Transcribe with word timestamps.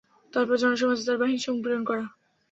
তারপর 0.33 0.55
জনসমাজে 0.63 1.03
তার 1.07 1.17
বাহিনীসমূহ 1.21 1.61
প্রেরণ 1.63 1.83
করে। 1.85 2.03